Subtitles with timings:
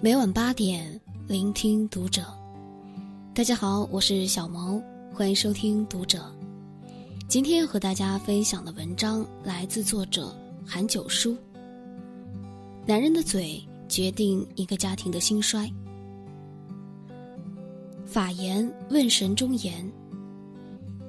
[0.00, 2.22] 每晚八点，聆听读者。
[3.34, 6.30] 大家好，我是小萌，欢迎收听读者。
[7.26, 10.34] 今天和大家分享的文章来自作者
[10.66, 11.36] 韩九叔。
[12.86, 15.72] 男人的嘴决定一个家庭的兴衰。
[18.04, 19.90] 法言问神中言：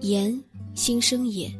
[0.00, 0.40] 言
[0.74, 1.52] 心生也。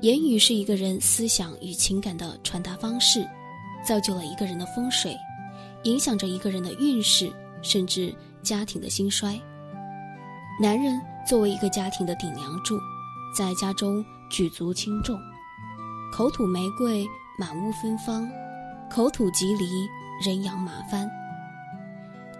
[0.00, 3.24] 言语是一个人思想与情感的传达方式，
[3.86, 5.16] 造就了一个人的风水，
[5.84, 7.32] 影响着一个人的运势，
[7.62, 9.40] 甚至家庭的兴衰。
[10.60, 12.78] 男人作为一个家庭的顶梁柱，
[13.36, 15.18] 在家中举足轻重，
[16.12, 17.06] 口吐玫瑰，
[17.38, 18.28] 满屋芬芳；
[18.90, 19.64] 口吐吉梨，
[20.24, 21.10] 人仰马翻。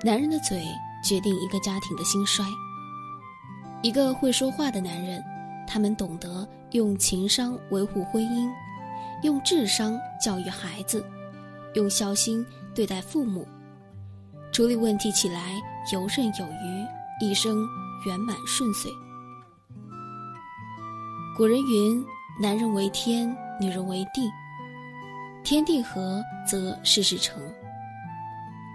[0.03, 0.65] 男人的嘴
[1.05, 2.45] 决定一个家庭的兴衰。
[3.83, 5.23] 一个会说话的男人，
[5.67, 6.49] 他们懂得。
[6.73, 8.51] 用情商维护婚姻，
[9.23, 11.05] 用智商教育孩子，
[11.75, 12.45] 用孝心
[12.75, 13.47] 对待父母，
[14.53, 15.61] 处理问题起来
[15.93, 16.87] 游刃有余，
[17.21, 17.67] 一生
[18.07, 18.91] 圆满顺遂。
[21.37, 22.05] 古人云
[22.41, 24.31] ：“男人为天，女人为地。
[25.43, 27.43] 天地合，则事事成。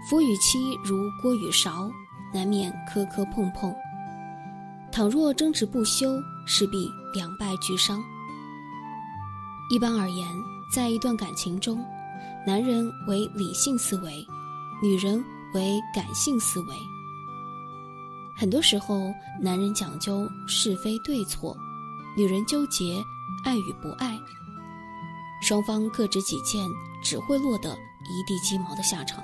[0.08, 1.90] 夫与妻如锅与勺，
[2.32, 3.74] 难免磕磕碰碰。
[4.90, 8.04] 倘若争执不休，势必。”两败俱伤。
[9.70, 10.28] 一般而言，
[10.70, 11.82] 在一段感情中，
[12.48, 14.26] 男人为理性思维，
[14.82, 16.74] 女人为感性思维。
[18.38, 21.54] 很多时候，男人讲究是非对错，
[22.16, 23.04] 女人纠结
[23.44, 24.18] 爱与不爱，
[25.42, 26.66] 双方各执己见，
[27.04, 29.22] 只会落得一地鸡毛的下场。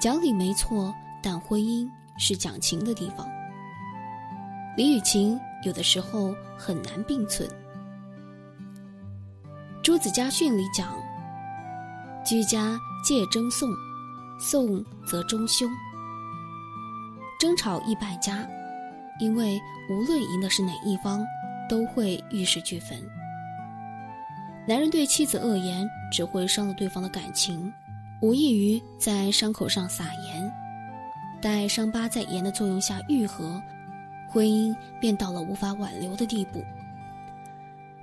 [0.00, 1.84] 讲理没错，但婚姻
[2.16, 3.26] 是讲情的地方，
[4.76, 5.36] 理与情。
[5.66, 7.50] 有的时候很难并存。
[9.82, 10.96] 朱子家训里讲
[12.24, 13.70] ：“居家戒争讼，
[14.38, 15.70] 讼则中凶。
[17.38, 18.46] 争吵易败家，
[19.18, 19.58] 因为
[19.90, 21.24] 无论赢的是哪一方，
[21.68, 22.98] 都会玉石俱焚。
[24.68, 27.72] 男人对妻子恶言，只会伤了对方的感情，
[28.20, 30.52] 无异于在伤口上撒盐，
[31.40, 33.60] 待伤疤在盐的作用下愈合。”
[34.28, 36.62] 婚姻便到了无法挽留的地步。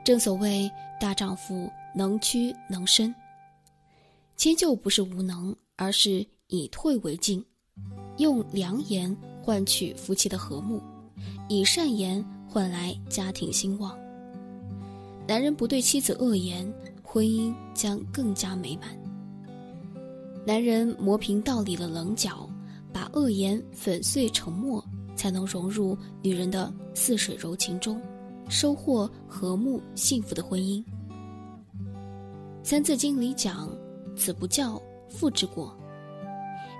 [0.04, 0.70] 正所谓
[1.00, 3.16] 大丈夫能屈能伸，
[4.38, 7.44] 迁就不是无能，而是以退为进，
[8.18, 10.82] 用良言换取夫妻的和睦，
[11.50, 13.98] 以善言换来家庭兴旺。
[15.28, 16.72] 男人不对妻子恶言，
[17.04, 18.98] 婚姻将更加美满。
[20.46, 22.50] 男人磨平道理的棱角，
[22.94, 24.82] 把恶言粉碎成沫。
[25.18, 28.00] 才能融入女人的似水柔情中，
[28.50, 30.78] 收获和睦幸福的婚姻。
[32.62, 33.68] 《三字经》里讲
[34.18, 35.74] ：“子不教，父之过。”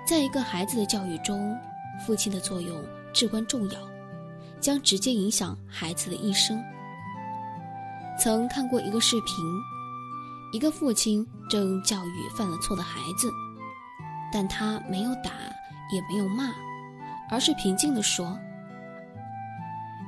[0.06, 1.56] 在一个孩子的教育中，
[2.04, 2.82] 父亲的作用
[3.12, 3.80] 至关重要，
[4.60, 6.62] 将直接影响孩子的一生。
[8.18, 9.36] 曾看过一个视频，
[10.52, 13.30] 一个父亲正教育犯了错的孩子，
[14.32, 15.30] 但他没有打，
[15.92, 16.52] 也没有骂。
[17.30, 18.38] 而是平静地说：“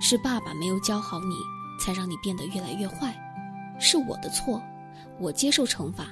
[0.00, 1.34] 是爸爸没有教好你，
[1.78, 3.14] 才让你变得越来越坏，
[3.78, 4.62] 是我的错，
[5.18, 6.06] 我接受惩罚。”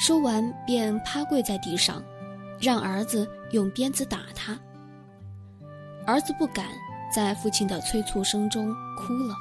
[0.00, 2.02] 说完便趴跪在地上，
[2.58, 4.58] 让儿子用鞭子打他。
[6.06, 6.68] 儿子不敢，
[7.14, 9.34] 在父亲的催促声中哭了。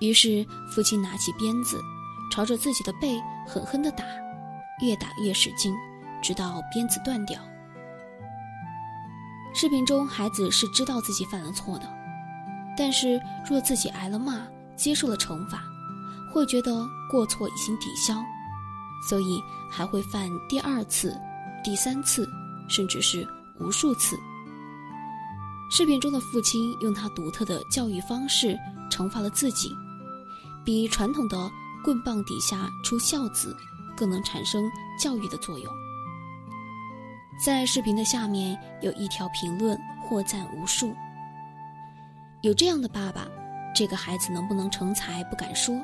[0.00, 1.80] 于是父亲拿起鞭子，
[2.32, 4.04] 朝着自己的背狠狠地打，
[4.82, 5.72] 越打越使劲，
[6.20, 7.40] 直到鞭子断掉。
[9.54, 11.88] 视频中，孩子是知道自己犯了错的，
[12.76, 14.42] 但是若自己挨了骂，
[14.74, 15.62] 接受了惩罚，
[16.34, 18.20] 会觉得过错已经抵消，
[19.08, 21.16] 所以还会犯第二次、
[21.64, 22.28] 第三次，
[22.68, 23.26] 甚至是
[23.58, 24.18] 无数次。
[25.70, 28.58] 视频中的父亲用他独特的教育方式
[28.90, 29.70] 惩罚了自己，
[30.64, 31.50] 比传统的
[31.84, 33.56] 棍棒底下出孝子
[33.96, 35.72] 更能产生教育的作用。
[37.44, 40.94] 在视频的下面有一条评论，获赞无数。
[42.42, 43.26] 有这样的爸爸，
[43.74, 45.74] 这个孩子能不能成才不敢说，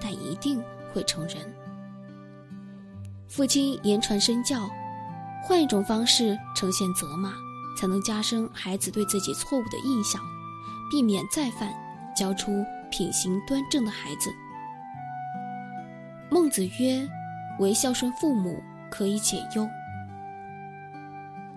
[0.00, 1.38] 但一定会成人。
[3.34, 4.68] 父亲言传身教，
[5.42, 7.32] 换一种方式呈现责骂，
[7.78, 10.20] 才能加深孩子对自己错误的印象，
[10.90, 11.72] 避免再犯，
[12.14, 14.30] 教出品行端正的孩子。
[16.30, 17.08] 孟子曰
[17.58, 19.66] ：“唯孝顺父母，可以解忧。”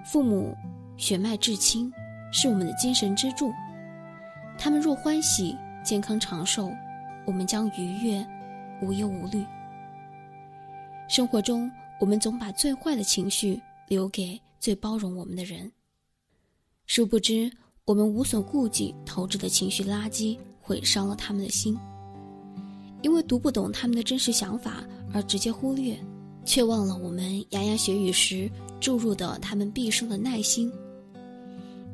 [0.06, 0.56] 父母
[0.96, 1.92] 血脉至亲，
[2.32, 3.52] 是我们的精神支柱。
[4.58, 6.72] 他们若欢喜、健康长寿，
[7.26, 8.26] 我们将愉悦、
[8.82, 9.46] 无忧无虑。
[11.16, 13.58] 生活中，我们总把最坏的情绪
[13.88, 15.72] 留给最包容我们的人，
[16.88, 17.50] 殊不知，
[17.86, 21.80] 我们无所顾忌投掷的情绪垃圾毁伤了他们的心。
[23.02, 24.84] 因为读不懂他们的真实想法
[25.14, 25.98] 而直接忽略，
[26.44, 28.52] 却忘了我们牙牙学语时
[28.82, 30.70] 注入的他们毕生的耐心。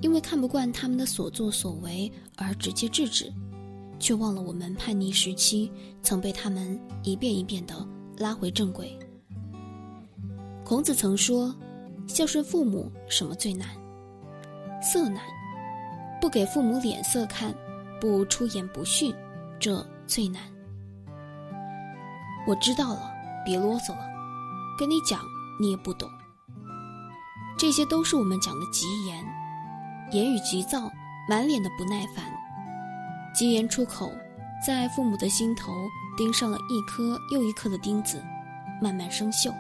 [0.01, 3.31] 因为看不惯他们的所作所为而直接制止，
[3.99, 5.71] 却忘了我们叛逆时期
[6.01, 8.97] 曾被他们一遍一遍的拉回正轨。
[10.71, 11.53] 孔子曾说
[12.07, 13.67] ：“孝顺父母什么最难？
[14.81, 15.21] 色难，
[16.21, 17.53] 不给父母脸色看，
[17.99, 19.13] 不出言不逊，
[19.59, 20.41] 这最难。”
[22.47, 23.11] 我知道了，
[23.43, 24.07] 别啰嗦了，
[24.79, 25.19] 跟你讲
[25.59, 26.09] 你也不懂。
[27.57, 29.21] 这些都是我们讲的急言。
[30.13, 30.89] 言语急躁，
[31.27, 32.23] 满脸的不耐烦，
[33.35, 34.09] 吉言出口，
[34.65, 35.73] 在父母的心头
[36.15, 38.23] 钉上了一颗又一颗的钉子，
[38.81, 39.53] 慢慢生锈。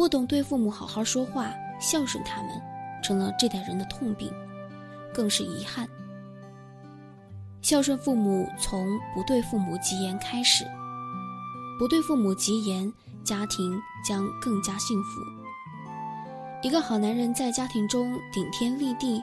[0.00, 2.50] 不懂对父母好好说话，孝顺他们，
[3.02, 4.32] 成了这代人的痛病，
[5.12, 5.86] 更是遗憾。
[7.60, 10.64] 孝顺父母，从不对父母疾言开始，
[11.78, 12.90] 不对父母疾言，
[13.22, 15.20] 家庭将更加幸福。
[16.62, 19.22] 一个好男人在家庭中顶天立地，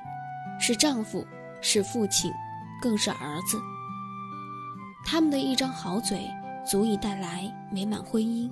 [0.60, 1.26] 是丈夫，
[1.60, 2.32] 是父亲，
[2.80, 3.60] 更是儿子。
[5.04, 6.30] 他们的一张好嘴，
[6.70, 8.48] 足以带来美满婚姻、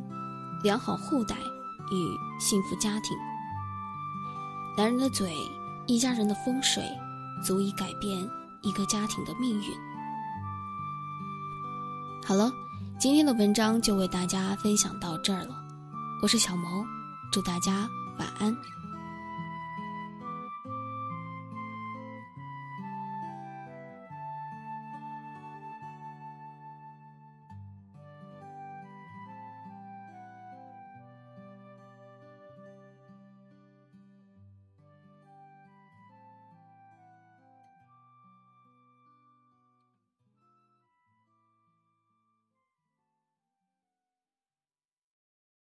[0.64, 1.36] 良好后代
[1.92, 3.18] 与幸福家庭。
[4.78, 5.36] 男人的嘴，
[5.88, 6.84] 一家人的风水，
[7.44, 8.28] 足以改变
[8.62, 9.74] 一个家庭的命运。
[12.26, 12.52] 好了，
[13.00, 15.56] 今天的文章就为大家分享到这儿了。
[16.22, 16.86] 我是小萌，
[17.32, 17.88] 祝大家
[18.18, 18.56] 晚安。